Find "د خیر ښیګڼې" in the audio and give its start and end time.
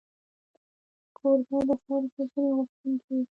1.67-2.49